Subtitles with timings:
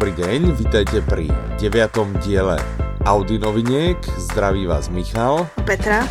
[0.00, 1.28] dobrý deň, vítajte pri
[1.60, 2.56] deviatom diele
[3.04, 4.00] Audi noviniek.
[4.32, 5.44] Zdraví vás Michal.
[5.68, 6.08] Petra.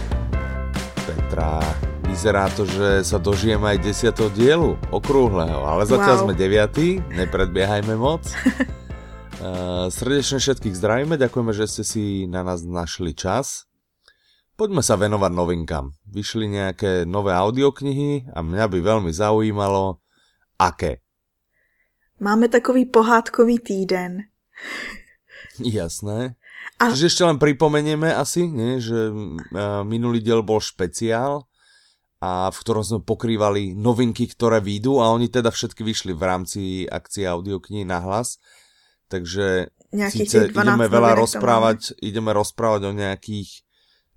[1.09, 1.57] Petra,
[2.05, 6.23] vyzerá to, že sa dožijeme aj desiatého dielu okrúhleho, ale zatiaľ wow.
[6.29, 8.29] sme deviatý, nepredbiehajme moc.
[9.41, 13.65] uh, srdečne všetkých zdravíme, ďakujeme, že ste si na nás našli čas.
[14.53, 15.97] Poďme sa venovať novinkám.
[16.05, 19.97] Vyšli nejaké nové audioknihy a mňa by veľmi zaujímalo,
[20.61, 21.01] aké.
[22.19, 24.27] Máme takový pohádkový týden.
[25.59, 26.35] Jasné.
[26.79, 26.91] A...
[26.91, 28.79] Čiže ešte len pripomenieme asi, nie?
[28.79, 29.11] že
[29.83, 31.49] minulý diel bol špeciál,
[32.19, 36.61] a v ktorom sme pokrývali novinky, ktoré výjdu a oni teda všetky vyšli v rámci
[36.83, 38.43] akcie audioknihy na hlas.
[39.07, 39.71] Takže
[40.11, 43.63] síce ideme veľa rozprávať, ideme rozprávať o nejakých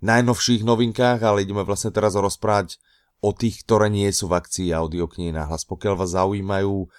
[0.02, 2.82] najnovších novinkách, ale ideme vlastne teraz rozprávať
[3.22, 5.62] o tých, ktoré nie sú v akcii audioknihy na hlas.
[5.62, 6.90] Pokiaľ vás zaujímajú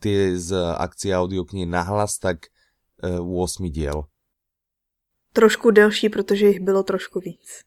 [0.00, 2.50] tie z akcie audioknihy nahlas, tak
[3.02, 4.04] uh, 8 diel.
[5.32, 7.62] Trošku delší, protože jich bylo trošku víc.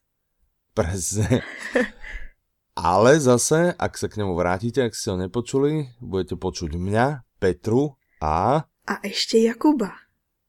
[0.74, 1.40] Presne.
[2.76, 7.94] Ale zase, ak sa k nemu vrátite, ak ste ho nepočuli, budete počuť mňa, Petru
[8.18, 8.66] a...
[8.86, 9.90] A ještě Jakuba.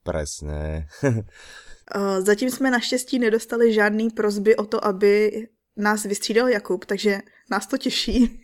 [0.03, 0.87] Presne.
[2.19, 5.31] Zatím jsme naštěstí nedostali žádný prozby o to, aby
[5.77, 7.19] nás vystřídal Jakub, takže
[7.51, 8.41] nás to těší.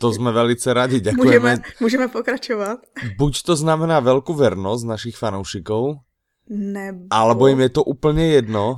[0.00, 1.50] To jsme velice rádi, děkujeme.
[1.50, 2.78] Můžeme, můžeme pokračovat.
[3.18, 6.00] Buď to znamená velkou vernost našich fanoušiků,
[6.48, 6.98] nebo...
[7.10, 8.76] alebo jim je to úplně jedno,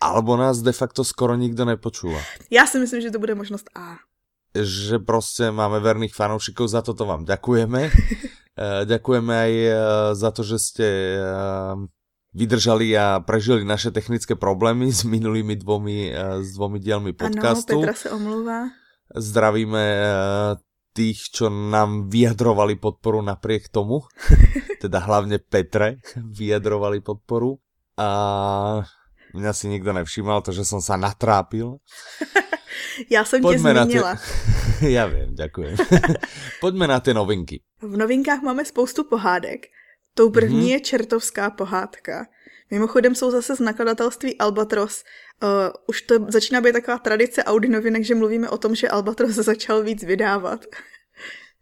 [0.00, 2.18] alebo nás de facto skoro nikdo nepočúva.
[2.50, 3.96] Já si myslím, že to bude možnost A.
[4.62, 7.90] Že prostě máme verných fanoušiků, za to to vám děkujeme.
[8.52, 9.76] Eh, děkujeme aj eh,
[10.12, 11.22] za to, že jste eh,
[12.34, 17.72] vydržali a prežili naše technické problémy s minulými dvomi, s dvomi dielmi podcastu.
[17.72, 18.68] Ano, Petra se omlouvá.
[19.14, 20.10] Zdravíme eh,
[20.92, 24.04] tých, čo nám vyjadrovali podporu napriek tomu.
[24.82, 27.60] teda hlavne Petre vyjadrovali podporu.
[27.96, 28.08] A
[29.36, 31.76] mňa si nikdo nevšímal, to, že som sa natrápil.
[33.10, 34.16] Já jsem Pojďme tě zmínila.
[34.80, 34.90] Te...
[34.90, 35.76] Já vím, děkuji.
[36.60, 37.62] Pojďme na ty novinky.
[37.82, 39.66] V novinkách máme spoustu pohádek.
[40.14, 40.72] Tou první mm-hmm.
[40.72, 42.26] je čertovská pohádka.
[42.72, 45.04] Mimochodem jsou zase z nakladatelství Albatros.
[45.42, 45.48] Uh,
[45.86, 49.82] už to začíná být taková tradice Audi novinek, že mluvíme o tom, že Albatros začal
[49.82, 50.64] víc vydávat.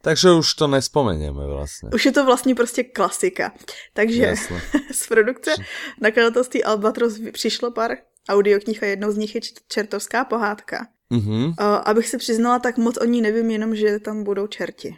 [0.02, 1.90] Takže už to nespomeneme vlastně.
[1.94, 3.52] Už je to vlastně prostě klasika.
[3.92, 4.62] Takže Jasne.
[4.92, 5.54] z produkce
[6.00, 7.96] nakladatelství Albatros přišlo pár
[8.28, 10.86] audioknih a jednou z nich je čertovská pohádka.
[11.12, 11.46] Mm-hmm.
[11.46, 11.54] Uh,
[11.84, 14.96] abych se přiznala, tak moc o ní nevím, jenom že tam budou čerti.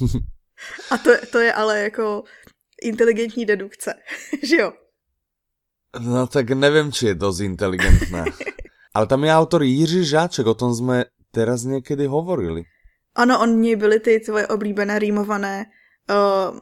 [0.90, 2.24] a to, to je ale jako
[2.82, 3.94] inteligentní dedukce,
[4.42, 4.72] že jo?
[6.00, 8.24] No tak nevím, či je dost inteligentná.
[8.94, 12.62] Ale tam je autor Jiří Žáček, o tom jsme teraz někdy hovorili.
[13.14, 15.66] Ano, on ní byly ty tvoje oblíbené rýmované,
[16.10, 16.58] uh,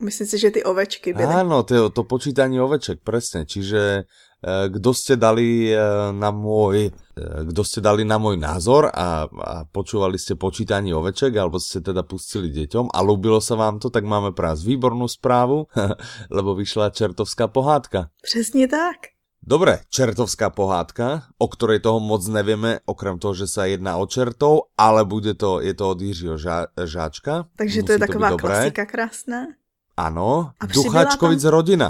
[0.00, 1.34] myslím si, že ty ovečky byly.
[1.34, 3.46] Ano, to, to počítání oveček, přesně.
[3.46, 4.02] Čiže
[4.46, 5.78] kdo ste dali eh,
[6.14, 11.34] na môj, eh, kdo ste dali na môj názor a, a počúvali ste počítanie oveček,
[11.34, 15.10] alebo ste teda pustili deťom a ľúbilo sa vám to, tak máme pre vás výbornú
[15.10, 15.66] správu,
[16.36, 18.14] lebo vyšla čertovská pohádka.
[18.22, 19.10] Přesně tak.
[19.46, 24.74] Dobre, čertovská pohádka, o ktorej toho moc nevieme, okrem toho, že sa jedná o čertov,
[24.74, 27.46] ale bude to, je to od Jiřího žá, Žáčka.
[27.54, 29.54] Takže Musí to je taková klasika krásná.
[29.94, 31.50] Ano, Ducháčkovic tam...
[31.54, 31.88] rodina.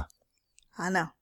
[0.76, 1.15] Ano.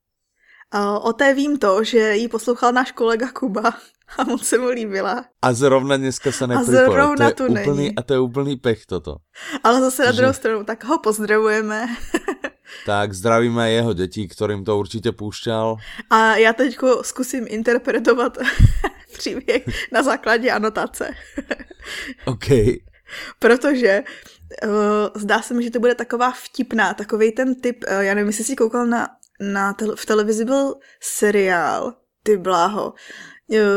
[1.00, 3.74] O té vím to, že ji poslouchal náš kolega Kuba
[4.18, 5.24] a moc se mu líbila.
[5.42, 6.80] A zrovna dneska se nepřipojil.
[6.80, 7.96] A zrovna to je tu úplný, není.
[7.96, 9.16] A to je úplný pech toto.
[9.64, 10.36] Ale zase na druhou že...
[10.36, 11.88] stranu, tak ho pozdravujeme.
[12.86, 15.76] tak zdravíme jeho dětí, kterým to určitě púšťal.
[16.10, 18.38] A já teď zkusím interpretovat
[19.12, 19.62] příběh
[19.92, 21.10] na základě anotace.
[22.24, 22.46] OK.
[23.38, 24.02] Protože
[24.64, 24.70] uh,
[25.14, 28.44] zdá se mi, že to bude taková vtipná, takový ten typ, uh, já nevím, jestli
[28.44, 29.08] jsi koukal na
[29.40, 32.94] na tele, v televizi byl seriál, ty bláho,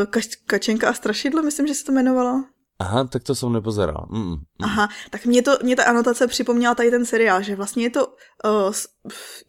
[0.09, 2.43] Kač, Kačenka a strašidlo, myslím, že se to jmenovalo.
[2.79, 4.07] Aha, tak to jsem nepozeral.
[4.09, 4.37] Mm, mm.
[4.63, 8.07] Aha, tak mě, to, mě ta anotace připomněla tady ten seriál, že vlastně je to,
[8.07, 8.71] uh,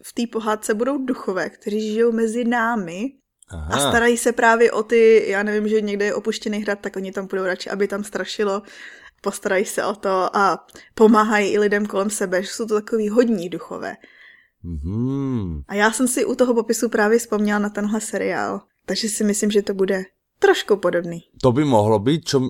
[0.03, 3.05] v té pohádce budou duchové, kteří žijou mezi námi
[3.49, 3.75] Aha.
[3.75, 7.11] a starají se právě o ty, já nevím, že někde je opuštěný hrad, tak oni
[7.11, 8.61] tam půjdou radši, aby tam strašilo,
[9.21, 13.49] postarají se o to a pomáhají i lidem kolem sebe, že jsou to takový hodní
[13.49, 13.95] duchové.
[14.65, 15.63] Mm-hmm.
[15.67, 19.51] A já jsem si u toho popisu právě vzpomněla na tenhle seriál, takže si myslím,
[19.51, 20.03] že to bude
[20.39, 21.19] trošku podobný.
[21.41, 22.49] To by mohlo být, čo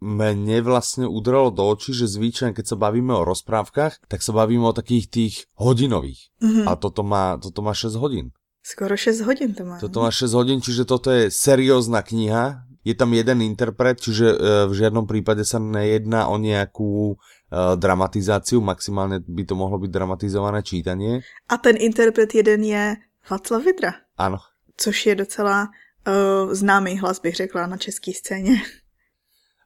[0.00, 4.66] mne vlastně udralo do očí, že zvyčajne, keď se bavíme o rozprávkách, tak se bavíme
[4.66, 6.20] o takých tých hodinových.
[6.42, 6.68] Mm-hmm.
[6.68, 8.30] A toto má, toto má 6 hodin.
[8.62, 9.78] Skoro 6 hodin to má.
[9.80, 14.38] Toto má 6 hodin, čiže toto je seriózna kniha, je tam jeden interpret, čiže uh,
[14.70, 17.18] v žiadnom prípade sa nejedná o nejakú
[17.52, 21.22] dramatizáciu, maximálne by to mohlo byť dramatizované čítanie.
[21.46, 22.98] A ten interpret jeden je
[23.30, 23.92] Václav Vidra.
[24.18, 24.38] Ano.
[24.76, 28.62] Což je docela uh, známý hlas, bych řekla, na české scéně.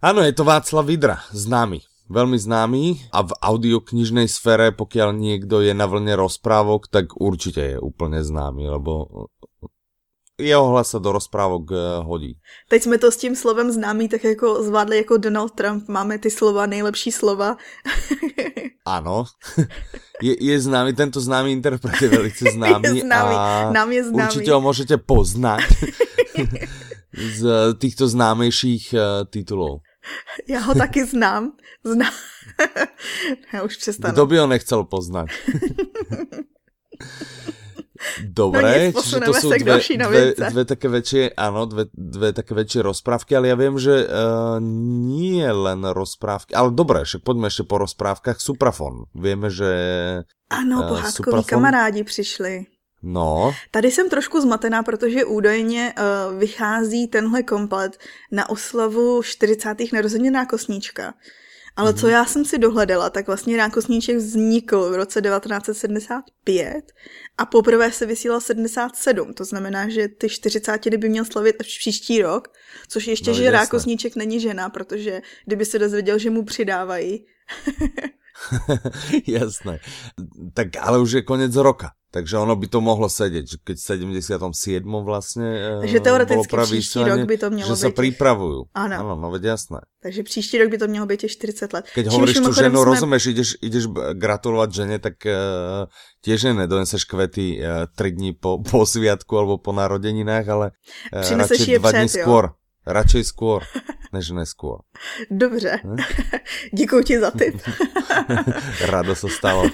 [0.02, 1.80] Ano, je to Václav Vidra, známy
[2.10, 2.82] veľmi známy
[3.14, 8.66] a v audioknižnej sfére, pokiaľ niekto je na vlne rozprávok, tak určite je úplne známy,
[8.66, 8.92] lebo
[10.40, 12.40] jeho hlas sa do rozprávok eh, hodí.
[12.68, 15.88] Teď jsme to s tím slovem známý tak jako zvládli jako Donald Trump.
[15.88, 17.56] Máme ty slova, nejlepší slova.
[18.84, 19.24] Ano.
[20.22, 22.84] Je, je známý, tento známý interpret je velice známý.
[22.84, 23.34] Je známý.
[23.36, 24.28] A Nám je známý.
[24.28, 25.60] Určitě ho můžete poznat
[27.36, 29.80] z týchto známějších uh, titulů.
[30.48, 31.52] Já ho taky znám.
[31.84, 32.12] Znám.
[33.52, 34.12] Já už přestanu.
[34.12, 35.26] Kdo by ho nechcel poznat?
[38.24, 42.80] Dobre, no čiže to sú dve, dve, dve také väčšie, áno, dve, dve také väčšie
[42.80, 44.56] rozprávky, ale ja viem, že uh,
[45.10, 48.40] nie len rozprávky, ale dobré, však poďme ešte po rozprávkach.
[48.40, 49.70] Suprafon, vieme, že...
[50.48, 52.66] Ano, uh, pohádkoví kamarádi přišli.
[53.02, 53.54] No.
[53.70, 57.98] Tady jsem trošku zmatená, protože údajně uh, vychází tenhle komplet
[58.32, 59.92] na oslavu 40.
[59.92, 61.14] narozenin kosníčka.
[61.80, 62.12] Ale co mhm.
[62.12, 66.92] já jsem si dohledala, tak vlastně Rákosníček vznikl v roce 1975
[67.38, 69.34] a poprvé se vysílal 77.
[69.34, 72.48] To znamená, že ty 40 by měl slavit až příští rok,
[72.88, 73.58] což ještě, no, že jasné.
[73.58, 77.26] Rákosníček není žena, protože kdyby se dozvěděl, že mu přidávají.
[79.26, 79.78] Jasné.
[80.54, 81.90] Tak ale už je konec roka.
[82.10, 85.04] Takže ono by to mohlo sedět, že keď v 77.
[85.04, 87.76] vlastně Takže eh, teoreticky příští rok by to mělo že být.
[87.76, 88.64] Že se připravují.
[88.74, 88.96] Ano.
[88.98, 89.78] Ano, no veď jasné.
[90.02, 91.84] Takže příští rok by to mělo být těch 40 let.
[91.94, 92.84] Keď hovoríš tu ženu, jsme...
[92.84, 95.86] rozumíš, ideš, ideš gratulovat ženě, tak uh,
[96.24, 100.66] tiež nedoneseš kvety uh, 3 dní po, po sviatku alebo po narodeninách, ale
[101.14, 102.59] uh, radšej dva dní skôr.
[102.86, 103.60] Radšej skôr,
[104.12, 104.80] než neskôr.
[105.30, 105.80] Dobře.
[105.84, 105.96] Hm?
[106.72, 107.62] Děkuji ti za tip.
[108.80, 109.64] Rado se stalo.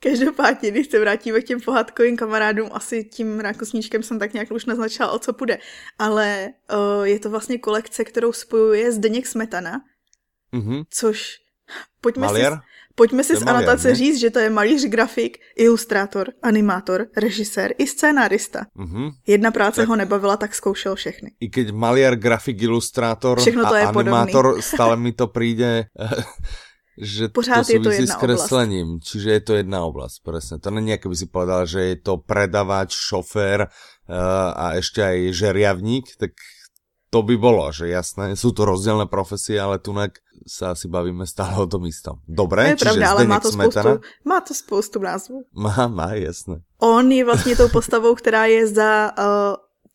[0.00, 4.64] Každopádně, když se vrátíme k těm pohádkovým kamarádům, asi tím rákosníčkem jsem tak nějak už
[4.64, 5.58] naznačila, o co půjde.
[5.98, 6.48] Ale
[6.98, 9.80] uh, je to vlastně kolekce, kterou spojuje Zdeněk Smetana,
[10.52, 10.84] mm-hmm.
[10.90, 11.36] což
[12.00, 12.52] pojďme Maliar?
[12.52, 12.58] si,
[12.98, 18.66] pojďme si z anotace říct, že to je malíř, grafik, ilustrátor, animátor, režisér i scénárista.
[18.74, 19.10] Mm-hmm.
[19.26, 19.88] Jedna práce tak...
[19.88, 21.38] ho nebavila, tak zkoušel všechny.
[21.40, 24.62] I keď maliar, grafik, ilustrátor Všechno to a je animátor, podobný.
[24.62, 25.84] stále mi to přijde
[26.98, 29.06] že Pořád to je to jedna s kreslením, oblast.
[29.06, 30.58] čiže je to jedna oblast, presne.
[30.58, 35.18] To není, ako by si povedal, že je to predavač, šofér uh, a ešte aj
[35.30, 36.34] žeriavník, tak
[37.10, 41.56] to by bolo, že jasné, sú to rozdielne profesie, ale tunak sa asi bavíme stále
[41.56, 42.20] o tom istom.
[42.28, 43.90] Dobre, je čiže pravda, ale má to, spoustu,
[44.24, 45.44] má to spoustu názvů.
[45.52, 46.60] Má, má, jasné.
[46.78, 49.24] On je vlastně tou postavou, která je za uh,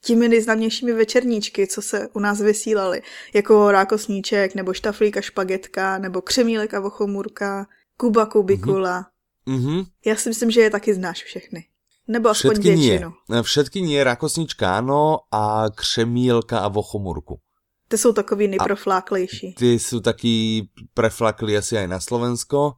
[0.06, 3.02] těmi nejznámějšími večerníčky, co se u nás vysílaly,
[3.34, 7.66] jako Rákosníček, nebo Štaflík a špagetka, nebo Křemílek a Vochomůrka,
[7.98, 9.06] Kuba Kubikula.
[9.48, 9.86] Mm-hmm.
[10.06, 11.66] Já si myslím, že je taky znáš všechny.
[12.08, 13.10] Nebo aspoň všetky většinu.
[13.30, 13.44] Nie.
[13.44, 17.40] Všetky nie, Rákosnička ano a Křemílka a Vochomůrku.
[17.88, 19.54] Ty jsou takový nejprofláklejší.
[19.54, 22.74] Ty jsou taky preflakli asi aj na Slovensko.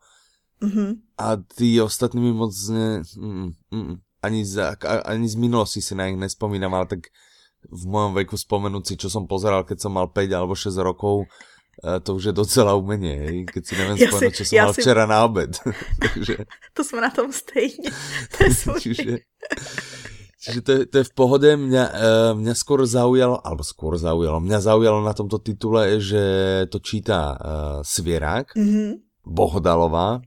[0.61, 0.95] Mm-hmm.
[1.17, 3.01] A ty ostatní mi moc ne...
[3.17, 4.75] Mm, mm, ani z,
[5.05, 6.99] ani z minulosti si na nich nespomínam, ale tak
[7.69, 11.29] v mojom veku spomenúť si, čo som pozeral, keď som mal 5 alebo 6 rokov,
[12.03, 13.37] to už je docela umenie, hej?
[13.45, 14.81] keď si neviem spomenúť, čo som mal si...
[14.81, 15.51] včera na obed.
[16.03, 16.35] Takže...
[16.73, 17.89] To jsme na tom stejně.
[18.37, 19.11] To je čiže,
[20.39, 21.49] čiže to, je, to je v pohode.
[21.57, 26.23] Mňa, e, mňa skôr zaujalo, alebo skôr zaujalo, mňa zaujalo na tomto titule, že
[26.69, 27.37] to čítá uh,
[27.81, 28.89] Svierák, mm-hmm.
[29.25, 30.21] Bohodalová,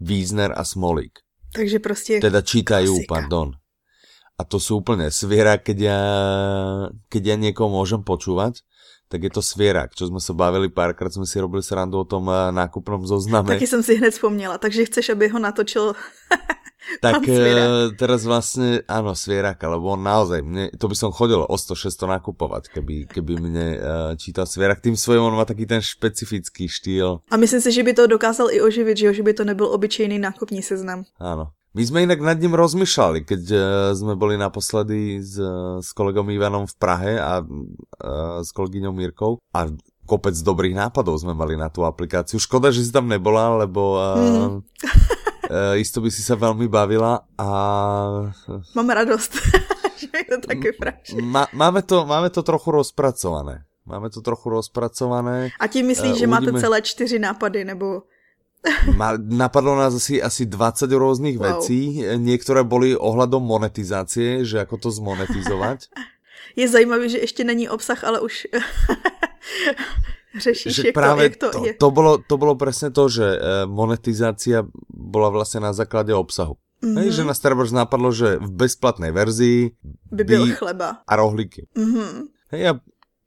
[0.00, 1.22] Wiesner a Smolík.
[1.52, 2.20] Takže prostě...
[2.20, 3.14] Teda čítajú, klasika.
[3.14, 3.52] pardon.
[4.40, 6.00] A to sú úplne sviera, keď ja,
[7.12, 8.64] keď ja niekoho môžem počúvať,
[9.12, 12.30] tak je to svierak, čo jsme se bavili párkrát, jsme si robili srandu o tom
[12.32, 13.48] eh, nákupnom zozname.
[13.48, 15.92] Taky jsem si hned vzpomněla, takže chceš, aby ho natočil
[16.98, 21.54] Tak uh, teraz vlastne, áno, Svieraka, lebo on naozaj, mne, to by som chodil o
[21.54, 23.82] 100-600 nakupovať, keby, keby mne uh,
[24.18, 24.82] čítal Svierak.
[24.82, 27.22] Tým svojím on má taký ten špecifický štýl.
[27.30, 29.12] A myslím si, že by to dokázal i oživit, že, jo?
[29.14, 31.06] že by to nebyl obyčejný nákupní seznam.
[31.22, 31.54] Áno.
[31.72, 33.62] My sme inak nad ním rozmýšľali, keď uh,
[33.96, 35.40] sme boli naposledy s,
[35.80, 39.72] s kolegom Ivanom v Prahe a uh, s kolegyňou Mírkou a
[40.04, 42.36] kopec dobrých nápadov sme mali na tú aplikáciu.
[42.36, 44.60] Škoda, že si tam nebola, lebo uh, mm.
[45.52, 47.48] Uh, isto by si sa veľmi bavila a...
[48.72, 49.36] Mám radost,
[50.00, 51.20] že je to také frašie.
[51.20, 53.66] Má, máme, to, máme to trochu rozpracované.
[53.84, 55.52] Máme to trochu rozpracované.
[55.60, 56.40] A tím myslíš, uh, že uvidíme...
[56.40, 58.08] máte celé čtyři nápady, nebo...
[58.94, 61.58] Ma, napadlo nás asi, asi 20 rôznych wow.
[61.58, 62.06] vecí.
[62.18, 65.90] Niektoré boli ohľadom monetizácie, že ako to zmonetizovať.
[66.56, 68.46] je zajímavé, že ještě není obsah, ale už
[70.38, 71.74] řešíš, že jak, právě to, jak to, to, je.
[71.74, 76.56] to, bolo, to bolo presne to, že eh, monetizácia bola vlastne na základe obsahu.
[76.82, 76.98] Mm-hmm.
[76.98, 79.76] Hej, že na Starburst napadlo, že v bezplatnej verzii
[80.10, 81.04] by byl chleba.
[81.06, 81.68] A rohlíky.
[81.76, 82.12] Mm-hmm.
[82.56, 82.72] Hej, a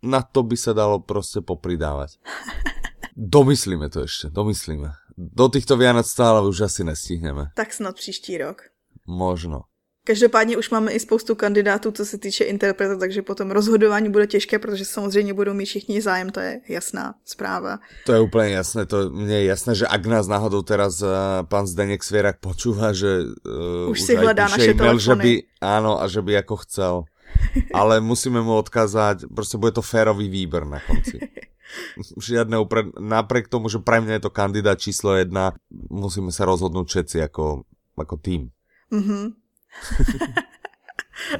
[0.03, 2.19] na to by sa dalo proste popridávať.
[3.15, 4.91] Domyslíme to ešte, domyslíme.
[5.17, 7.45] Do týchto Vianoc stále už asi nestihneme.
[7.55, 8.61] Tak snad příští rok.
[9.07, 9.61] Možno.
[10.05, 14.59] Každopádně už máme i spoustu kandidátů, co se týče interpretace, takže potom rozhodování bude těžké,
[14.59, 17.79] protože samozřejmě budou mít všichni zájem, to je jasná zpráva.
[18.05, 21.09] To je úplně jasné, to mně je jasné, že ak nás náhodou teraz uh,
[21.49, 26.01] pán Zdeněk Svierak počúva, že uh, už, už si hledá naše email, že by, áno,
[26.01, 27.03] a že by jako chcel.
[27.73, 31.19] Ale musíme mu odkázať, prostě bude to férový výber na konci.
[32.29, 32.93] Žiadne upred...
[32.99, 35.55] napriek tomu, že pre mňa je to kandidát číslo jedna,
[35.89, 37.65] musíme sa rozhodnúť všetci ako,
[37.97, 38.41] ako tým.
[38.85, 39.33] Mm-hmm.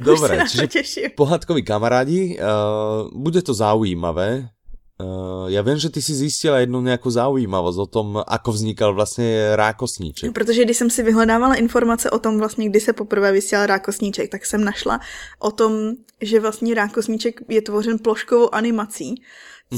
[0.02, 4.50] Dobre, čiže pohádkoví kamarádi, uh, bude to zaujímavé.
[4.98, 9.56] Uh, já vím, že ty si zjistila jednu nějakou zaujímavost o tom, ako vznikal vlastně
[9.56, 10.34] rákosníček.
[10.34, 14.46] Protože když jsem si vyhledávala informace o tom vlastně, kdy se poprvé vysílal rákosníček, tak
[14.46, 15.00] jsem našla
[15.40, 19.16] o tom, že vlastně rákosníček je tvořen ploškovou animací,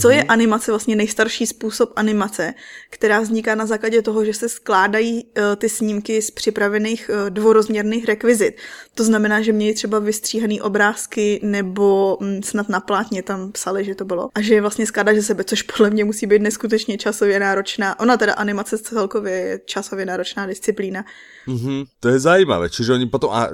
[0.02, 0.26] co je mhm.
[0.30, 2.54] animace, vlastně nejstarší způsob animace,
[2.90, 8.06] která vzniká na základě toho, že se skládají uh, ty snímky z připravených uh, dvorozměrných
[8.06, 8.58] rekvizit.
[8.96, 13.96] To znamená, že měli třeba vystříhaný obrázky nebo um, snad na plátně tam psali, že
[13.96, 14.30] to bylo.
[14.36, 18.00] A že je vlastně skládat ze sebe, což podle mě musí být neskutečně časově náročná.
[18.00, 21.06] Ona teda animace celkově je časově náročná disciplína.
[21.48, 23.30] Mm-hmm, to je zajímavé, čiže oni potom...
[23.32, 23.50] A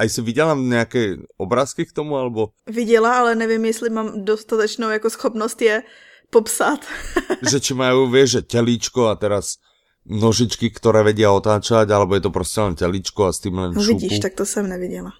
[0.00, 2.48] a jsi viděla nějaké obrázky k tomu, alebo?
[2.66, 5.82] Viděla, ale nevím, jestli mám dostatečnou jako schopnost je
[6.30, 6.80] popsat.
[7.50, 9.60] že či mají, vieš, že telíčko a teraz
[10.06, 13.82] nožičky, které vedia otáčať, alebo je to prostě len telíčko a s tím len no,
[13.82, 15.12] vidíš, tak to jsem neviděla.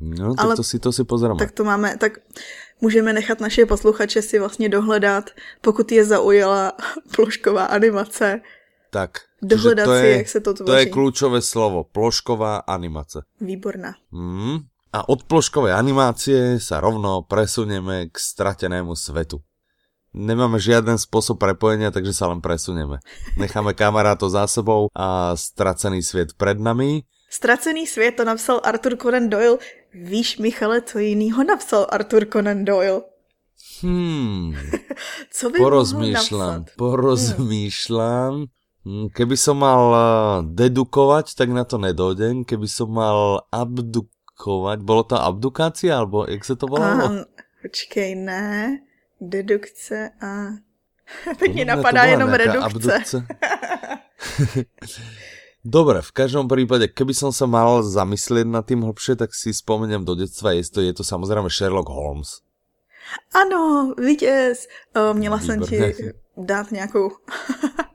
[0.00, 1.38] No, tak ale, to si to si pozrieme.
[1.38, 2.18] Tak to máme, tak
[2.80, 6.72] můžeme nechat naše posluchače si vlastně dohledat, pokud je zaujala
[7.14, 8.40] plošková animace,
[8.90, 9.31] tak.
[9.42, 10.66] Dohledat to si, je, jak se to tvoří.
[10.70, 11.82] To je kľúčové slovo.
[11.82, 13.26] Plošková animace.
[13.42, 13.98] Výborná.
[14.14, 14.70] Mm.
[14.92, 19.42] A od ploškovej animácie sa rovno presunieme k stratenému svetu.
[20.12, 23.00] Nemáme žiaden spôsob prepojenia, takže sa len presunieme.
[23.40, 27.02] Necháme kamarátov za sebou a stracený svět před nami.
[27.30, 29.58] Stracený svět to napsal Arthur Conan Doyle.
[29.94, 33.02] Víš, Michale, co jinýho napsal Arthur Conan Doyle?
[33.82, 34.54] Hmm.
[35.32, 38.34] co by porozmýšľam, porozmýšľam.
[38.34, 38.61] Hmm.
[38.82, 40.04] Hm, keby som mal eh,
[40.50, 42.42] dedukovať, tak na to nedojdem.
[42.42, 47.06] Keby som mal abdukovať, bolo to abdukácia, alebo jak se to volalo?
[47.06, 47.24] Um,
[47.62, 48.82] počkej, ne.
[49.22, 50.58] Dedukce a...
[51.38, 53.02] Teď mi napadá jenom redukce.
[55.64, 60.02] Dobre, v každom prípade, keby som sa mal zamyslieť nad tým hlbšie, tak si spomeniem
[60.02, 62.42] do detstva, je to, je to samozrejme Sherlock Holmes.
[63.30, 64.66] Ano, vítěz.
[65.12, 65.66] Měla Výborné.
[65.66, 67.10] jsem ti dát nějakou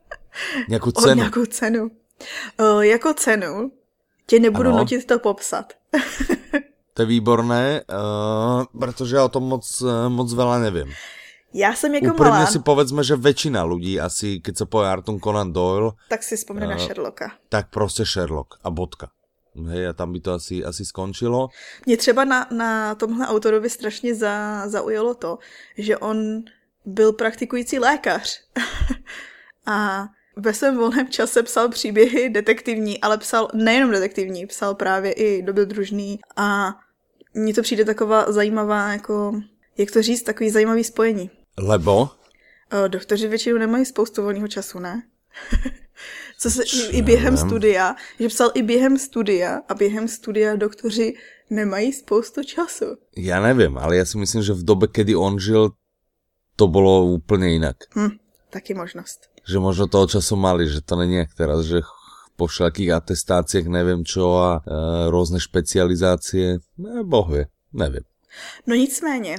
[0.67, 1.11] Nějakou cenu.
[1.11, 1.91] O nějakou cenu.
[2.59, 3.71] O, jako cenu
[4.25, 4.77] tě nebudu ano.
[4.77, 5.73] nutit to popsat.
[6.93, 10.93] to je výborné, uh, protože já o tom moc, uh, moc veľa nevím.
[11.53, 12.45] Já jsem jako Úprimně malá...
[12.45, 15.91] si povedzme, že většina lidí asi, keď se povie Arthur Conan Doyle...
[16.09, 17.31] Tak si vzpomne uh, na Sherlocka.
[17.49, 19.09] Tak prostě Sherlock a bodka.
[19.65, 21.49] Hej, a tam by to asi, asi skončilo.
[21.85, 25.37] Mě třeba na, na tomhle autorovi strašně za, zaujalo to,
[25.77, 26.43] že on
[26.85, 28.41] byl praktikující lékař.
[29.65, 35.41] a ve svém volném čase psal příběhy detektivní, ale psal nejenom detektivní, psal právě i
[35.41, 36.75] dobrodružný a
[37.33, 39.41] mně to přijde taková zajímavá, jako,
[39.77, 41.29] jak to říct, takový zajímavý spojení.
[41.57, 42.09] Lebo?
[42.83, 45.03] O, doktoři většinou nemají spoustu volného času, ne?
[46.39, 51.13] Co se i, i během studia, že psal i během studia a během studia doktoři
[51.49, 52.85] nemají spoustu času.
[53.17, 55.69] Já nevím, ale já si myslím, že v době, kdy on žil,
[56.55, 57.77] to bylo úplně jinak.
[57.95, 58.09] Hm,
[58.49, 61.81] taky možnost že možno toho času mali, že to není jak teraz, že
[62.35, 64.61] po všelakých atestáciách nevím čo a e,
[65.09, 68.03] různé špecializácie, ne, boh vie, nevím.
[68.67, 69.37] No nicméně,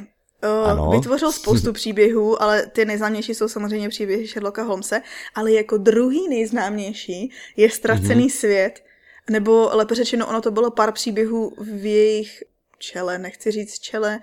[0.79, 5.03] Uh, vytvořil spoustu příběhů, ale ty nejznámější jsou samozřejmě příběhy Sherlocka Holmese,
[5.35, 8.39] ale jako druhý nejznámější je Ztracený mm-hmm.
[8.39, 8.85] svět,
[9.31, 12.43] nebo lépe řečeno, ono to bylo pár příběhů v jejich
[12.79, 14.21] čele, nechci říct čele.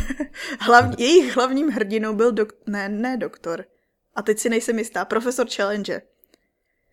[0.60, 2.52] Hlav, jejich hlavním hrdinou byl dok...
[2.66, 3.64] ne, ne doktor
[4.14, 6.02] a teď si nejsem jistá, profesor Challenger.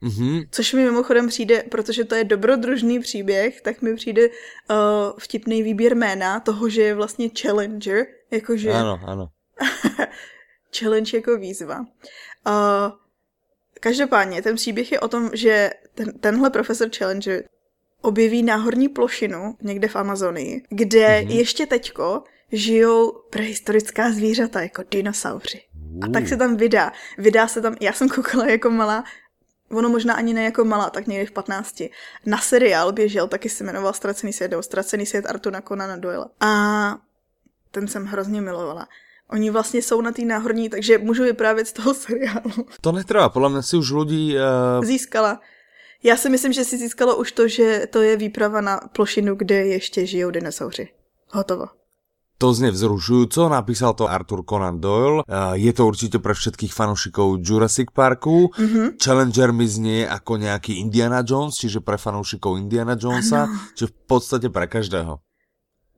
[0.03, 0.47] Mm-hmm.
[0.51, 4.35] Což mi mimochodem přijde, protože to je dobrodružný příběh, tak mi přijde uh,
[5.19, 8.71] vtipný výběr jména toho, že je vlastně Challenger, jakože...
[8.71, 9.27] Ano, ano.
[10.79, 11.79] challenge jako výzva.
[11.79, 12.91] Uh,
[13.79, 17.43] každopádně, ten příběh je o tom, že ten, tenhle profesor Challenger
[18.01, 21.29] objeví náhorní plošinu někde v Amazonii, kde mm-hmm.
[21.29, 25.61] ještě teďko žijou prehistorická zvířata, jako dinosauři.
[26.01, 26.91] A tak se tam vydá.
[27.17, 29.03] Vydá se tam, já jsem koukala jako malá,
[29.71, 31.81] ono možná ani ne jako malá, tak někdy v 15.
[32.25, 36.25] Na seriál běžel, taky se jmenoval Ztracený svět, nebo Ztracený svět Artuna Conana Doyle.
[36.39, 36.97] A
[37.71, 38.87] ten jsem hrozně milovala.
[39.29, 42.65] Oni vlastně jsou na té náhorní, takže můžu vyprávět z toho seriálu.
[42.81, 44.35] To netrvá, podle mě si už lidi...
[44.79, 44.85] Uh...
[44.85, 45.41] Získala.
[46.03, 49.55] Já si myslím, že si získalo už to, že to je výprava na plošinu, kde
[49.55, 50.89] ještě žijou dinosauři.
[51.29, 51.65] Hotovo.
[52.41, 55.21] To znie vzrušujúco, napísal to Arthur Conan Doyle.
[55.61, 58.49] Je to určite pre všetkých fanúšikov Jurassic Parku.
[58.57, 58.97] Mm-hmm.
[58.97, 63.53] Challenger mi znie ako nejaký Indiana Jones, čiže pre fanúšikov Indiana Jonesa, ano.
[63.77, 65.21] čiže v podstate pre každého.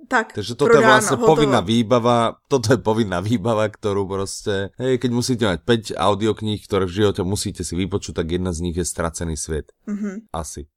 [0.03, 1.31] Tak, Takže toto je vlastne hotovo.
[1.31, 6.83] povinná výbava, toto je povinná výbava, ktorú proste, hej, keď musíte mať 5 audiokníh, ktoré
[6.83, 9.71] v živote musíte si vypočuť, tak jedna z nich je Stracený svět.
[9.87, 10.27] Mm-hmm.
[10.35, 10.67] Asi.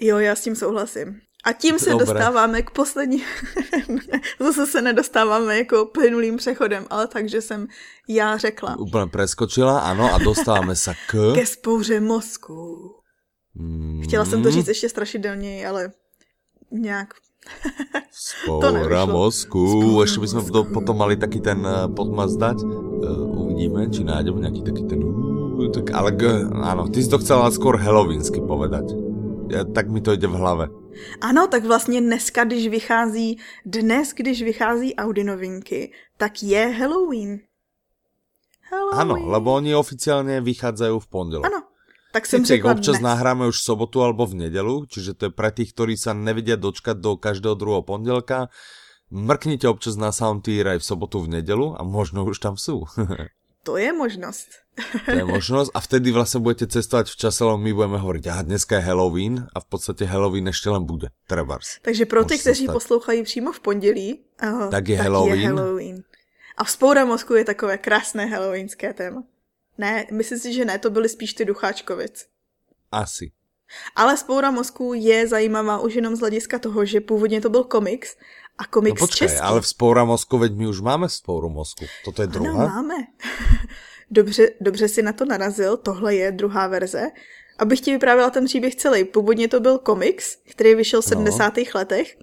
[0.00, 1.27] jo, já s tím souhlasím.
[1.48, 2.06] A tím se Dobre.
[2.06, 3.22] dostáváme k poslední.
[4.40, 7.66] Zase se nedostáváme jako plynulým přechodem, ale takže jsem
[8.08, 8.76] já řekla.
[8.78, 11.32] Úplně preskočila, ano, a dostáváme se k...
[11.34, 12.90] Ke spouře mozku.
[13.54, 14.02] Mm.
[14.04, 15.92] Chtěla jsem to říct ještě strašidelněji, ale
[16.70, 17.14] nějak
[18.10, 19.98] Spoura mozku.
[20.00, 22.56] Ještě bychom to potom mali taky ten uh, podmaz dať.
[22.62, 25.04] Uh, uvidíme, či nájdeme nějaký taky ten...
[25.04, 26.16] Uh, tak, ale
[26.62, 29.07] ano, ty jsi to chcela skôr halloweensky povedať.
[29.48, 30.68] Ja, tak mi to jde v hlave.
[31.20, 37.40] Ano, tak vlastně dneska, když vychází, dnes, když vychází Audi novinky, tak je Halloween.
[38.70, 39.00] Halloween.
[39.00, 41.44] Ano, lebo oni oficiálně vychádzají v pondělí.
[41.44, 41.62] Ano,
[42.12, 43.02] tak jsem řekla občas dnes.
[43.02, 46.56] nahráme už v sobotu alebo v nedelu, čiže to je pre tých, ktorí sa nevedia
[46.56, 48.48] dočkať do každého druhého pondelka.
[49.12, 52.84] Mrknite občas na Soundtier aj v sobotu v nedelu a možno už tam sú.
[53.68, 54.48] to je možnost.
[55.04, 58.42] to je možnost a vtedy vlastně budete cestovat v čase, lebo my budeme hovoriť, aha,
[58.42, 61.08] dneska je Halloween a v podstatě Halloween ještě len bude.
[61.26, 61.78] Trebars.
[61.82, 62.74] Takže pro ty, kteří stať.
[62.74, 65.40] poslouchají přímo v pondělí, aha, tak, je, tak Halloween.
[65.40, 66.02] je Halloween.
[66.56, 69.22] A spoura mozku je takové krásné halloweenské téma.
[69.78, 72.26] Ne, myslím si, že ne, to byly spíš ty ducháčkovic.
[72.92, 73.30] Asi.
[73.96, 78.16] Ale spoura mozku je zajímavá už jenom z hlediska toho, že původně to byl komiks
[78.58, 79.40] a komiks no počkej, český.
[79.40, 81.84] ale v spoura mozku, veď my už máme spouru mozku.
[82.04, 82.64] Toto je druhá?
[82.64, 82.94] Ano, máme.
[84.10, 87.06] dobře, dobře si na to narazil, tohle je druhá verze.
[87.58, 89.04] Abych ti vyprávěla ten příběh celý.
[89.04, 91.56] Původně to byl komiks, který vyšel v 70.
[91.56, 91.62] No.
[91.74, 92.16] letech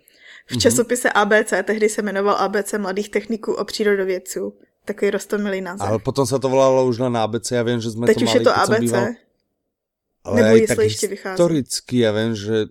[0.48, 0.60] v mhm.
[0.60, 4.54] časopise ABC, tehdy se jmenoval ABC mladých techniků a přírodovědců.
[4.86, 5.88] Takový rostomilý název.
[5.88, 8.28] Ale potom se to volalo už na ABC, já vím, že jsme Teď to už
[8.28, 8.80] mali, je to ABC.
[8.80, 9.08] Býval...
[10.26, 11.32] Ale Nebo jestli ještě vychází.
[11.32, 12.66] historicky, já vím, že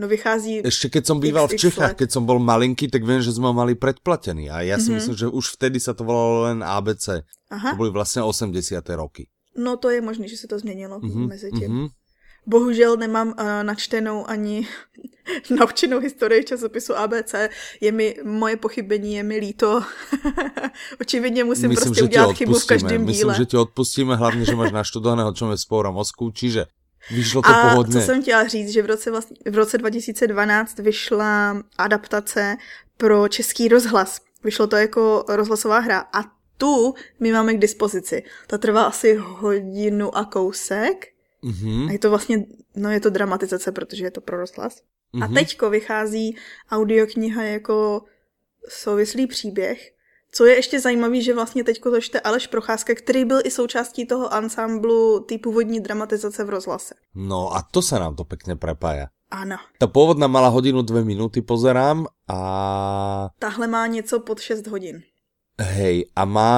[0.00, 0.64] No vychází...
[0.64, 3.76] Ještě keď som býval v Čechách, keď som bol malinký, tak vím, že jsme mali
[3.76, 4.50] predplatený.
[4.50, 4.94] A já si mm -hmm.
[4.94, 7.08] myslím, že už vtedy se to volalo len ABC.
[7.50, 7.70] Aha.
[7.70, 8.88] To byly vlastně 80.
[8.88, 9.28] roky.
[9.56, 11.28] No to je možné, že se to změnilo mm -hmm.
[11.28, 11.72] mezi tím.
[11.72, 11.88] Mm -hmm.
[12.46, 14.68] Bohužel nemám uh, načtenou ani
[15.60, 17.34] naučenou historii časopisu ABC.
[17.80, 19.82] Je mi, moje pochybení je mi líto.
[21.00, 23.32] Očividně musím Myslím, prostě udělat chybu v každém díle.
[23.32, 26.66] Myslím, že ti odpustíme, hlavně, že máš naštudovaného je spoura mozku, čiže
[27.10, 27.92] vyšlo to A pohodně.
[27.92, 32.56] co jsem chtěla říct, že v roce, vlastně, v roce 2012 vyšla adaptace
[32.96, 34.20] pro český rozhlas.
[34.44, 36.20] Vyšlo to jako rozhlasová hra a
[36.56, 38.22] tu my máme k dispozici.
[38.46, 41.06] Ta trvá asi hodinu a kousek
[41.42, 41.88] Mm-hmm.
[41.88, 42.44] A je to vlastně,
[42.76, 44.76] no je to dramatizace, protože je to pro rozhlas.
[44.76, 45.24] Mm-hmm.
[45.24, 45.34] A mhm.
[45.34, 46.36] teďko vychází
[46.70, 48.04] audiokniha jako
[48.68, 49.92] souvislý příběh.
[50.32, 54.06] Co je ještě zajímavé, že vlastně teďko to čte Aleš Procházka, který byl i součástí
[54.06, 56.94] toho ansámblu té původní dramatizace v rozhlase.
[57.14, 59.06] No a to se nám to pěkně prepája.
[59.30, 59.56] Ano.
[59.78, 63.28] Ta původná mala hodinu, dvě minuty, pozerám a...
[63.38, 65.02] Tahle má něco pod 6 hodin.
[65.60, 66.52] Hej, a má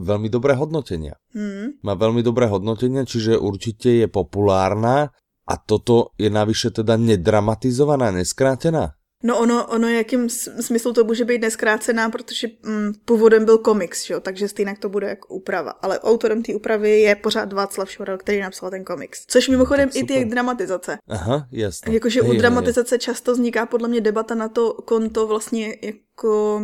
[0.00, 1.20] veľmi dobré hodnotenia.
[1.36, 1.76] Hmm.
[1.84, 5.12] Má veľmi dobré hodnotenia, čiže určite je populárna
[5.44, 8.95] a toto je navyše teda nedramatizovaná, neskrátená.
[9.22, 10.28] No ono, ono jakým
[10.60, 15.08] smyslu to může být neskrácená, protože mm, původem byl komiks, jo, takže stejně to bude
[15.08, 15.70] jako úprava.
[15.70, 19.24] Ale autorem té úpravy je pořád Václav Švorel, který napsal ten komiks.
[19.26, 20.98] Což mimochodem no, i ty dramatizace.
[21.08, 21.94] Aha, jasně.
[21.94, 23.00] Jakože u dramatizace hej.
[23.00, 26.62] často vzniká podle mě debata na to konto vlastně jako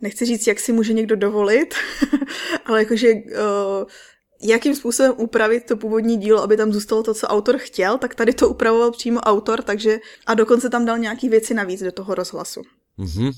[0.00, 1.74] nechci říct, jak si může někdo dovolit,
[2.64, 3.88] ale jakože uh,
[4.42, 8.32] jakým způsobem upravit to původní dílo, aby tam zůstalo to, co autor chtěl, tak tady
[8.32, 12.62] to upravoval přímo autor, takže a dokonce tam dal nějaký věci navíc do toho rozhlasu.
[12.98, 13.32] Mm-hmm.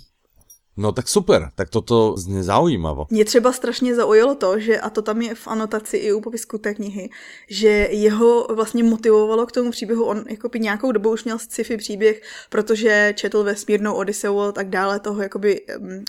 [0.76, 3.06] No tak super, tak toto zně zaujímavo.
[3.11, 6.58] Mě třeba strašně zaujalo to, že, a to tam je v anotaci i u popisku
[6.58, 7.11] té knihy,
[7.50, 12.22] že jeho vlastně motivovalo k tomu příběhu, on jakoby nějakou dobu už měl sci-fi příběh,
[12.50, 15.61] protože četl vesmírnou Odiseu a tak dále, toho jakoby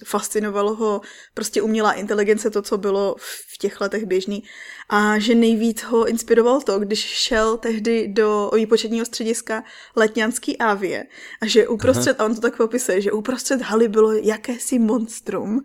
[0.05, 1.01] fascinovalo ho
[1.33, 3.15] prostě umělá inteligence, to, co bylo
[3.53, 4.43] v těch letech běžný
[4.89, 9.63] a že nejvíc ho inspiroval to, když šel tehdy do výpočetního střediska
[9.95, 11.03] Letňanský Avie
[11.41, 12.27] a že uprostřed, Aha.
[12.27, 15.59] a on to tak popisuje, že uprostřed haly bylo jaké jakési monstrum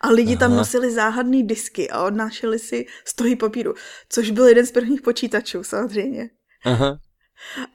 [0.00, 0.40] a lidi Aha.
[0.40, 3.74] tam nosili záhadný disky a odnášeli si stohy papíru,
[4.08, 6.30] což byl jeden z prvních počítačů samozřejmě.
[6.64, 6.98] Aha.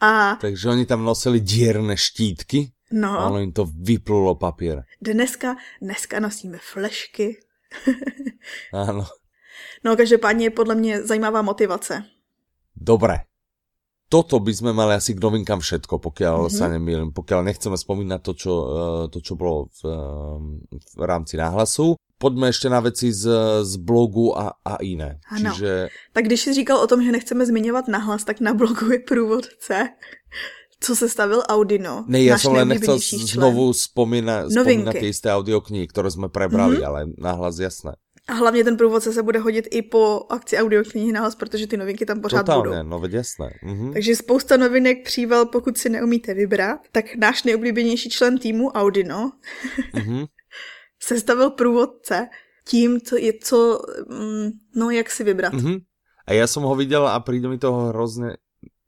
[0.01, 0.35] A...
[0.41, 3.19] Takže oni tam nosili dierne štítky no.
[3.19, 4.81] a ono jim to vyplulo papír.
[5.01, 7.39] Dneska, dneska nosíme flešky.
[8.73, 9.05] Áno.
[9.83, 12.03] No každopádně je podle mě zajímavá motivace.
[12.75, 13.25] Dobre.
[14.13, 16.57] Toto by sme mali asi k novinkám všetko, pokiaľ mm -hmm.
[16.57, 21.37] sa nemýlim, pokiaľ nechceme spomínať to, čo, eh, to, čo bolo v, eh, v rámci
[21.37, 21.97] náhlasu.
[22.17, 23.27] Pojďme ještě na věci z,
[23.61, 25.19] z blogu a, a jiné.
[25.27, 25.51] Ano.
[25.51, 25.89] Čiže...
[26.13, 29.89] Tak když jsi říkal o tom, že nechceme zmiňovat nahlas, tak na blogu je průvodce
[30.83, 32.05] co se stavil Audino.
[32.07, 36.81] Ne, já jsem len nechcel znovu spomínat, spomínat ty jisté audioknihy, které jsme prebrali, mm
[36.81, 36.87] -hmm.
[36.87, 37.91] ale nahlas jasné.
[38.27, 42.05] A hlavně ten průvodce se bude hodit i po akci audioknihy nahlas, protože ty novinky
[42.05, 42.83] tam pořád Totálně, budou.
[42.83, 43.53] no jasné.
[43.63, 43.93] Mm-hmm.
[43.93, 49.31] Takže spousta novinek příval, pokud si neumíte vybrat, tak náš nejoblíbenější člen týmu Audino
[49.93, 50.27] mm-hmm.
[50.99, 52.27] sestavil průvodce
[52.67, 55.53] tím, co je co, mm, no jak si vybrat.
[55.53, 55.79] Mm-hmm.
[56.27, 58.35] A já jsem ho viděl a přijde mi to hrozně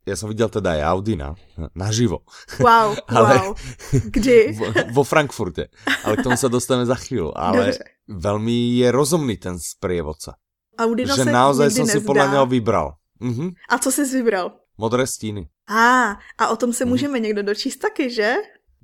[0.06, 1.34] ja som videl teda aj Audina
[1.74, 2.22] naživo.
[2.62, 3.58] Wow, ale wow.
[3.90, 4.38] Kdy?
[4.62, 5.66] vo, vo Frankfurte.
[6.06, 7.34] Ale k tomu sa dostaneme za chvíľu.
[7.34, 7.95] Ale Dobře.
[8.08, 10.38] Veľmi je rozumný ten sprievodca.
[10.78, 12.96] Audino že se naozaj som si podľa neho vybral.
[13.20, 13.56] Mhm.
[13.68, 14.52] A co jsi vybral?
[14.78, 15.48] Modré stíny.
[15.68, 16.90] A, a o tom se mhm.
[16.92, 18.36] můžeme někdo dočíst taky, že?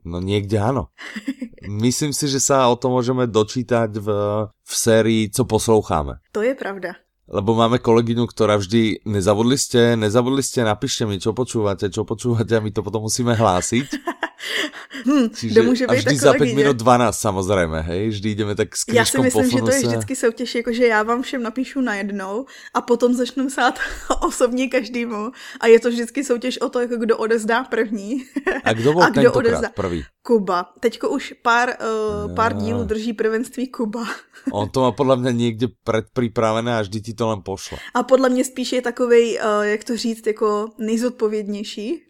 [0.02, 0.90] No niekde áno.
[1.62, 4.08] Myslím si, že sa o tom môžeme dočítať v,
[4.50, 6.18] v sérii Co posloucháme.
[6.35, 6.98] To je pravda
[7.32, 12.52] lebo máme kolegyňu, ktorá vždy, nezabudli ste, nezabudli ste, napíšte mi, čo počúvate, čo počúvate
[12.52, 13.88] a my to potom musíme hlásiť.
[15.07, 18.76] Hmm, Čiže, může být a vždy za 5 minut 12 samozřejmě, hej, vždy jdeme tak
[18.76, 21.81] s Já si myslím, že to je vždycky soutěž, jako že já vám všem napíšu
[21.81, 23.78] najednou a potom začnu psát
[24.20, 28.24] osobně každému a je to vždycky soutěž o to, jako kdo odezdá první.
[28.64, 30.02] A kdo byl a kdo odezdá první?
[30.22, 30.72] Kuba.
[30.81, 34.05] Teďko už pár, uh, pár dílů drží prvenství Kuba.
[34.52, 37.78] On to má podle mě někde předpřipravené a vždy ti to len pošle.
[37.94, 42.02] A podle mě spíš je takovej, uh, jak to říct, jako nejzodpovědnější.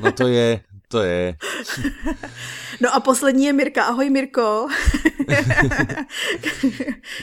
[0.00, 1.36] No to je, to je.
[2.80, 3.84] No a poslední je Mirka.
[3.84, 4.66] Ahoj Mirko.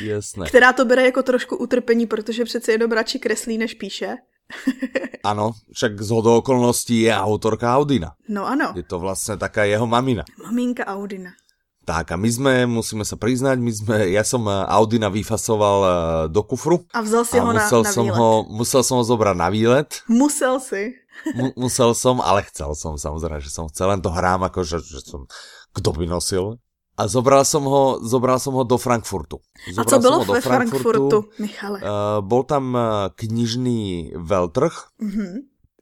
[0.01, 0.45] Jasné.
[0.47, 4.15] Která to bere jako trošku utrpení, protože přece jenom radši kreslí, než píše.
[5.23, 8.15] ano, však z hodou okolností je autorka Audina.
[8.29, 8.73] No ano.
[8.75, 10.23] Je to vlastně taká jeho mamina.
[10.43, 11.31] Maminka Audina.
[11.85, 16.43] Tak a my jsme, musíme se přiznat, my jsme, já jsem Audina vyfasoval eh, do
[16.43, 16.79] kufru.
[16.93, 18.17] A vzal si a ho musel na, na som výlet.
[18.17, 19.95] Ho, musel jsem ho zobrat na výlet.
[20.07, 20.93] Musel si.
[21.35, 24.79] Mu, musel som, ale chcel som samozrejme, že som chcel, len to hrám ako, že,
[24.79, 25.27] že som,
[25.75, 26.61] kdo by nosil.
[26.97, 29.37] A zobral som ho, zobral som ho do Frankfurtu.
[29.69, 31.79] Zobral a co bylo ve Frankfurtu, Frankfurtu Michale?
[31.81, 34.73] Uh, bol tam uh, knižný veltrh.
[35.01, 35.33] Mm-hmm.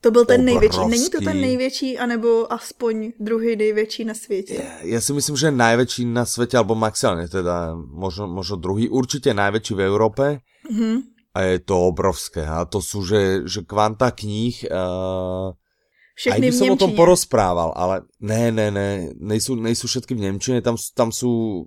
[0.02, 0.45] To byl ten Obrovský.
[0.45, 0.89] největší.
[0.89, 4.62] Není to ten největší, anebo aspoň druhý největší na světě?
[4.82, 9.74] Já si myslím, že největší na světě, alebo maximálně teda, možno, možno druhý, určitě největší
[9.74, 10.39] v Evropě.
[10.71, 12.48] Mm-hmm a je to obrovské.
[12.48, 14.65] A to jsou, že, že kvanta knih...
[14.71, 15.52] Uh,
[16.15, 20.32] Všechny aj by som o tom porozprával, ale ne, ne, ne, nejsou, nejsou všetky v
[20.32, 21.65] Němčině, tam, tam jsou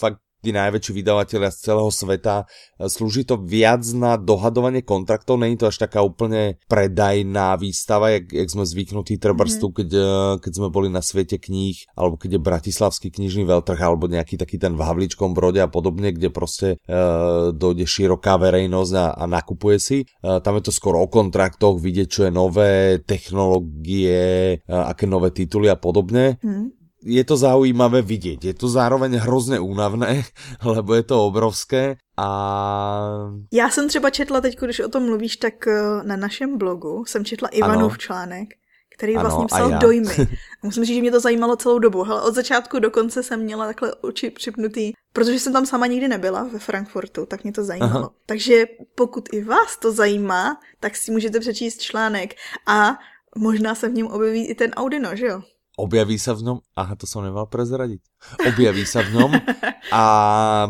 [0.00, 2.44] fakt tí najväčší vydavatelia z celého sveta.
[2.82, 8.48] Slúži to viac na dohadovanie kontraktov, není to až taká úplne predajná výstava, jak, jak
[8.50, 9.74] sme zvyknutí trebárs mm -hmm.
[9.78, 14.10] keď, eh, keď sme boli na svete kníh, alebo keď je Bratislavský knižný veľtrh, alebo
[14.10, 19.06] nejaký taký ten v Havličkom brode a podobne, kde proste uh, dojde široká verejnosť a,
[19.14, 19.98] a nakupuje si.
[20.22, 25.30] Uh, tam je to skoro o kontraktoch, vidieť, čo je nové, technológie, uh, aké nové
[25.30, 26.42] tituly a podobne.
[26.42, 28.44] Mm je to zaujímavé vidět.
[28.44, 30.22] Je to zároveň hrozně únavné,
[30.64, 33.30] lebo je to obrovské a...
[33.52, 37.24] Já jsem třeba četla teď, když o tom mluvíš, tak eh, na našem blogu jsem
[37.24, 37.96] četla Ivanův ano.
[37.98, 38.48] článek,
[38.96, 40.14] který ano, vlastně psal dojmy.
[40.62, 42.02] Musím říct, že mě to zajímalo celou dobu.
[42.02, 46.08] Hele, od začátku do konce jsem měla takhle oči připnutý, protože jsem tam sama nikdy
[46.08, 47.96] nebyla ve Frankfurtu, tak mě to zajímalo.
[47.96, 48.10] Aha.
[48.26, 52.34] Takže pokud i vás to zajímá, tak si můžete přečíst článek
[52.66, 52.98] a
[53.36, 55.42] možná se v něm objeví i ten Audino, že jo?
[55.82, 57.98] Objaví sa v ňom, aha, to som nemal prezradiť,
[58.46, 59.30] objaví sa v ňom
[59.90, 60.04] a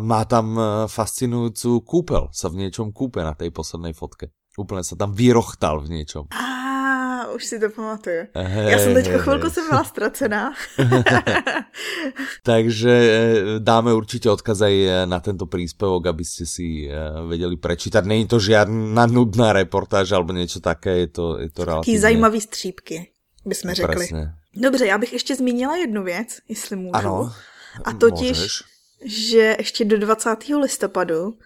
[0.01, 4.33] má tam e, fascinujúcu kúpel, sa v niečom kúpe na tej poslednej fotke.
[4.57, 6.33] Úplne sa tam vyrochtal v niečom.
[6.33, 8.37] A už si to pamatuju.
[8.37, 10.53] Hey, Já jsem teďka chvilku jsem byla ztracená.
[12.43, 16.89] Takže e, dáme určitě odkaz aj e, na tento príspevok, aby ste si
[17.29, 18.05] vedeli prečítať.
[18.05, 21.89] Není to žiadna nudná reportáž alebo niečo také, je to, je to relatívne...
[21.89, 22.97] Taký zajímavý střípky,
[23.45, 23.97] bychom řekli.
[23.97, 24.42] Presne.
[24.57, 26.97] Dobře, já bych ještě zmínila jednu věc, jestli můžu.
[26.97, 27.33] Ano,
[27.85, 28.63] A totiž, můžeš.
[29.05, 30.31] že ještě do 20.
[30.61, 31.39] listopadu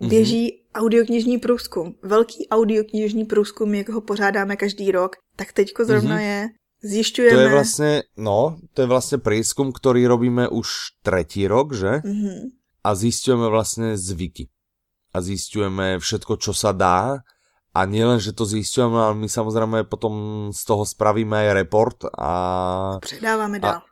[0.00, 0.80] běží mm-hmm.
[0.80, 1.94] audioknižní průzkum.
[2.02, 5.16] Velký audioknižní průzkum, jak ho pořádáme každý rok.
[5.36, 6.44] Tak teďko zrovna mm-hmm.
[6.44, 6.48] je
[6.80, 7.36] Zjišťujeme...
[7.36, 12.00] To je vlastne, no, to je vlastne prieskum, ktorý robíme už tretí rok, že?
[12.00, 12.40] Mm-hmm.
[12.80, 14.48] A zistujeme vlastne zvyky.
[15.12, 17.20] A zistujeme všetko, čo sa dá.
[17.70, 20.14] A nielen, že to zistujeme, ale my samozrejme potom
[20.50, 22.32] z toho spravíme aj report a...
[22.98, 23.86] Předáváme dál.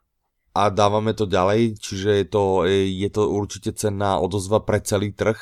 [0.54, 5.14] A, a dávame to ďalej, čiže je to, je to určite cenná odozva pre celý
[5.14, 5.38] trh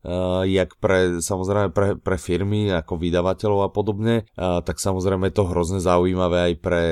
[0.00, 5.36] Uh, jak pre, samozrejme pre, pre firmy ako vydavateľov a podobne, uh, tak samozrejme je
[5.36, 6.84] to hrozne zaujímavé aj pre,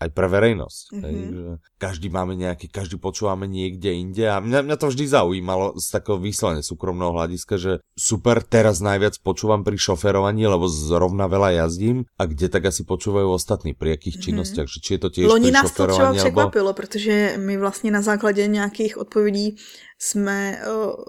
[0.00, 0.84] aj pre verejnosť.
[0.88, 1.04] Mm-hmm.
[1.04, 5.76] Hej, že každý máme nejaký, každý počúvame niekde inde a mňa, mňa to vždy zaujímalo
[5.76, 11.60] z takého výsledne súkromného hľadiska, že super, teraz najviac počúvam pri šoferovaní, lebo zrovna veľa
[11.60, 14.24] jazdím a kde tak asi počúvajú ostatní pri akých mm-hmm.
[14.32, 16.80] činnostiach, že či je to tiež Loni nás to třeba překvapilo, alebo...
[16.80, 19.56] protože my vlastně na základě nějakých odpovědí
[20.00, 21.04] jsme uh,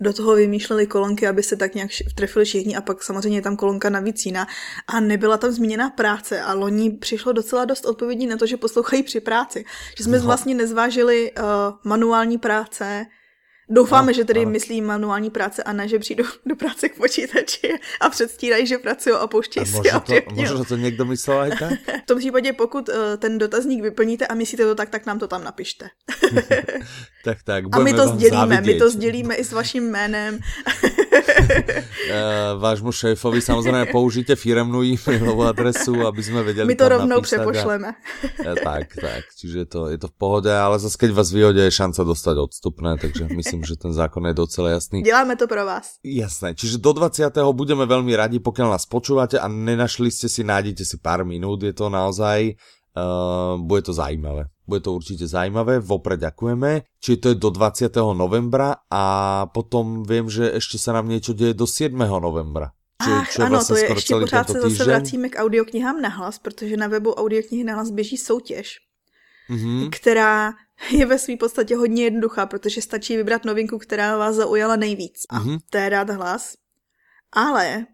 [0.00, 3.56] do toho vymýšleli kolonky, aby se tak nějak trefili všichni a pak samozřejmě je tam
[3.56, 4.46] kolonka navíc jiná
[4.86, 9.02] a nebyla tam zmíněna práce a loni přišlo docela dost odpovědí na to, že poslouchají
[9.02, 9.64] při práci.
[9.98, 10.24] Že jsme no.
[10.24, 11.44] vlastně nezvážili uh,
[11.84, 13.06] manuální práce,
[13.68, 14.50] Doufáme, no, že tedy no.
[14.50, 17.68] myslí manuální práce a ne, že přijdou do práce k počítači
[18.00, 19.90] a předstírají, že pracují a pouštějí si.
[19.90, 21.72] A to, možná to někdo myslel aj tak?
[22.02, 25.28] v tom případě, pokud uh, ten dotazník vyplníte a myslíte to tak, tak nám to
[25.28, 25.88] tam napište.
[27.24, 27.64] tak, tak.
[27.72, 28.66] A my to sdělíme, závidět.
[28.66, 30.38] my to sdělíme i s vaším jménem.
[31.16, 37.88] uh, vášmu šéfovi samozřejmě použijte firemnou e-mailovou adresu, aby jsme věděli My to rovnou přepošleme.
[37.88, 38.54] A...
[38.64, 41.70] tak, tak, čiže je to, je to v pohodě, ale zase keď vás vyhodí, je
[41.70, 45.02] šance dostat odstupné, takže myslím, že ten zákon je docela jasný.
[45.02, 45.98] Děláme to pro vás.
[46.04, 47.32] Jasné, čiže do 20.
[47.52, 51.72] budeme veľmi radi, pokiaľ nás počúvate a nenašli ste si, nájdete si pár minút, je
[51.72, 52.54] to naozaj,
[52.96, 54.48] uh, bude to zajímavé.
[54.66, 56.82] Bude to určite zajímavé, vopred ďakujeme.
[56.98, 57.86] Čiže to je do 20.
[58.18, 59.04] novembra a
[59.54, 61.94] potom viem, že ešte sa nám niečo deje do 7.
[61.94, 62.74] novembra.
[62.96, 66.76] Čo, Ach, čo ano, to je ještě pořád se zase vracíme k audioknihám nahlas, protože
[66.76, 68.78] na webu audioknihy nahlas běží soutěž,
[69.50, 69.90] mm-hmm.
[69.92, 70.52] která
[70.90, 75.22] je ve své podstatě hodně jednoduchá, protože stačí vybrat novinku, která vás zaujala nejvíc.
[75.28, 75.58] A mm-hmm.
[75.70, 76.54] to je rád hlas.
[77.32, 77.86] Ale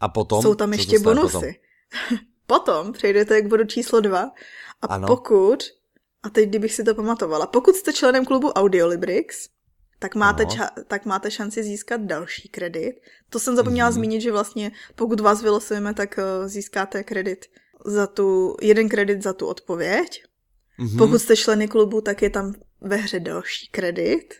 [0.00, 1.32] a potom, jsou tam ještě bonusy.
[1.32, 2.18] Potom?
[2.46, 4.30] potom přejdete k bodu číslo dva
[4.82, 5.06] a ano.
[5.06, 5.58] pokud
[6.22, 9.48] a teď, kdybych si to pamatovala, pokud jste členem klubu Audiolibrix,
[9.98, 12.92] tak máte, ča- tak máte šanci získat další kredit.
[13.30, 13.94] To jsem zapomněla mm-hmm.
[13.94, 17.46] zmínit, že vlastně pokud vás vylosujeme, tak uh, získáte kredit
[17.86, 20.24] za tu, jeden kredit za tu odpověď.
[20.78, 20.98] Mm-hmm.
[20.98, 24.34] Pokud jste členy klubu, tak je tam ve hře další kredit.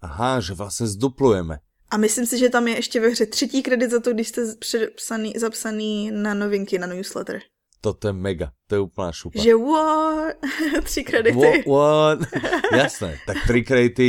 [0.00, 1.58] Aha, že vlastně zduplujeme.
[1.90, 4.54] A myslím si, že tam je ještě ve hře třetí kredit za to, když jste
[4.58, 7.40] předpsaný, zapsaný na novinky na newsletter
[7.80, 9.40] toto je mega, to je úplná šupa.
[9.40, 10.36] Že what?
[10.84, 11.64] Tři kredity.
[11.66, 12.18] What, what?
[12.72, 14.08] Jasné, tak tři kredity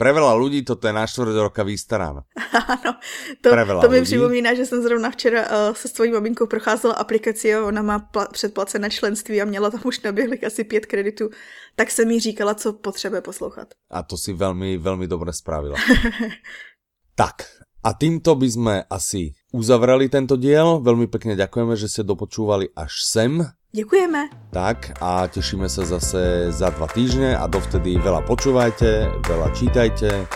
[0.00, 2.24] pre veľa ľudí toto je na čtvrt roka výstaráno.
[2.50, 2.98] Ano,
[3.42, 3.50] to,
[3.80, 7.82] to mi připomíná, že jsem zrovna včera uh, se svojí maminkou procházela aplikaci a ona
[7.82, 11.30] má předplacené členství a měla tam už naběhly asi pět kreditů,
[11.76, 13.68] tak jsem jí říkala, co potřebuje poslouchat.
[13.90, 15.76] A to si velmi, velmi dobře spravila.
[17.14, 17.46] tak,
[17.84, 20.78] a týmto by sme asi uzavreli tento diel.
[20.82, 23.42] Veľmi pekne ďakujeme, že ste dopočúvali až sem.
[23.70, 24.50] Ďakujeme.
[24.50, 30.26] Tak a tešíme sa zase za dva týždne a dovtedy veľa počúvajte, veľa čítajte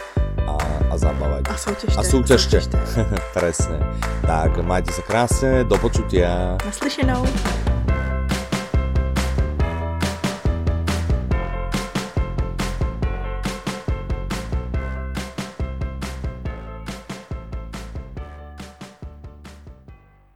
[0.47, 0.55] a,
[0.87, 1.51] a zabávajte.
[1.51, 1.99] A súťažte.
[1.99, 2.59] A súťažte.
[3.39, 3.83] Presne.
[4.23, 6.55] Tak majte sa krásne, do počutia.
[6.63, 7.27] Naslyšenou.